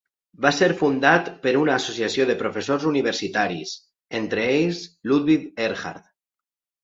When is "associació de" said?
1.81-2.35